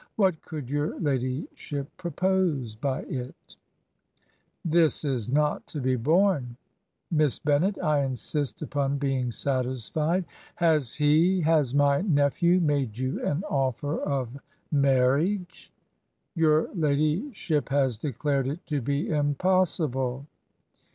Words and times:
What 0.15 0.41
could 0.41 0.67
your 0.67 0.99
ladyship 0.99 1.95
propose 1.95 2.73
by 2.75 3.01
it 3.03 3.55
?''This 4.79 5.05
is 5.05 5.29
not 5.31 5.67
to 5.67 5.79
be 5.79 5.95
borne. 5.95 6.57
Miss 7.11 7.37
Bennet, 7.37 7.77
I 7.77 8.03
insist 8.03 8.63
upon 8.63 8.97
being 8.97 9.29
satisfied. 9.29 10.25
Has 10.55 10.95
he, 10.95 11.41
has 11.41 11.75
my 11.75 12.01
nephew 12.01 12.59
made 12.61 12.97
you 12.97 13.23
an 13.23 13.43
oflfer 13.43 13.99
of 13.99 14.39
marriage?'' 14.71 15.71
Your 16.33 16.73
lady 16.73 17.31
ship 17.31 17.69
has 17.69 17.95
declared 17.95 18.47
it 18.47 18.65
to 18.65 18.81
be 18.81 19.07
impossible.' 19.07 20.25